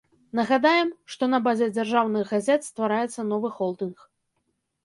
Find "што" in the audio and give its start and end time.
1.15-1.29